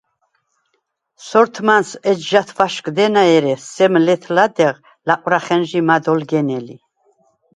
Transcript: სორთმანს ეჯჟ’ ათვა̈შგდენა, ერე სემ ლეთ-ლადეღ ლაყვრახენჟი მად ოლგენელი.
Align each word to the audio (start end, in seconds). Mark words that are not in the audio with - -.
სორთმანს 1.27 1.89
ეჯჟ’ 2.11 2.31
ათვა̈შგდენა, 2.41 3.23
ერე 3.35 3.53
სემ 3.73 3.93
ლეთ-ლადეღ 4.05 4.75
ლაყვრახენჟი 5.07 5.79
მად 5.89 6.05
ოლგენელი. 6.13 6.75